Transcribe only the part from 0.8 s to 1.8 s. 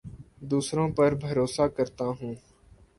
پر بھروسہ